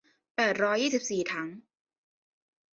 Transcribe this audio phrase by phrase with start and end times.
[0.35, 1.47] แปดร้อยยี่สิบสี่ถัง